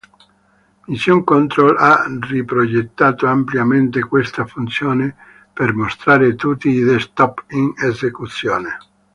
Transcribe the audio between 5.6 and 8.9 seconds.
mostrare tutti i desktop in esecuzione.